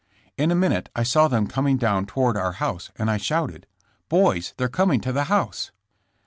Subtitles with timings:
[0.35, 3.67] "In a minute I saw them coming down toward our house and I shouted:"
[4.09, 5.69] 'Boys, they're coming to the house.'